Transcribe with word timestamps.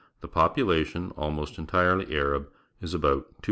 The 0.21 0.27
population, 0.27 1.11
almost 1.15 1.59
en 1.59 1.67
tirely 1.67 2.07
Arab, 2.17 2.49
is 2.81 2.95
about 2.95 3.37
260,000. 3.37 3.37